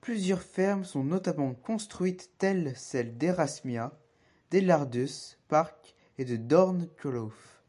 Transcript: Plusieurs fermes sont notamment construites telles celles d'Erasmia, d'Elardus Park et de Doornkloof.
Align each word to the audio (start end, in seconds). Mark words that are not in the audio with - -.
Plusieurs 0.00 0.40
fermes 0.40 0.86
sont 0.86 1.04
notamment 1.04 1.52
construites 1.52 2.30
telles 2.38 2.72
celles 2.78 3.18
d'Erasmia, 3.18 3.92
d'Elardus 4.50 5.36
Park 5.48 5.94
et 6.16 6.24
de 6.24 6.38
Doornkloof. 6.38 7.62